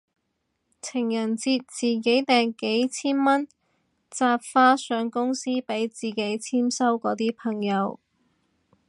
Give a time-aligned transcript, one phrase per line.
[0.81, 3.47] 情人節自己訂幾千蚊
[4.09, 7.99] 紮花上公司俾自己簽收嗰啲朋友